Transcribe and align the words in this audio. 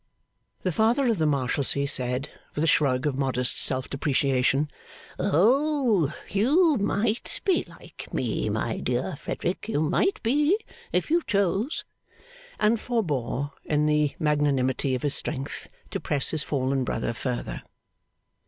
The 0.63 0.71
Father 0.71 1.05
of 1.05 1.19
the 1.19 1.27
Marshalsea 1.27 1.85
said, 1.85 2.27
with 2.55 2.63
a 2.63 2.67
shrug 2.67 3.05
of 3.05 3.19
modest 3.19 3.59
self 3.59 3.87
depreciation, 3.87 4.71
'Oh! 5.19 6.11
You 6.27 6.77
might 6.77 7.39
be 7.45 7.65
like 7.67 8.11
me, 8.11 8.49
my 8.49 8.79
dear 8.79 9.15
Frederick; 9.17 9.69
you 9.69 9.79
might 9.79 10.19
be, 10.23 10.57
if 10.91 11.11
you 11.11 11.21
chose!' 11.27 11.85
and 12.59 12.79
forbore, 12.79 13.51
in 13.63 13.85
the 13.85 14.15
magnanimity 14.17 14.95
of 14.95 15.03
his 15.03 15.13
strength, 15.13 15.67
to 15.91 15.99
press 15.99 16.31
his 16.31 16.41
fallen 16.41 16.83
brother 16.83 17.13
further. 17.13 17.61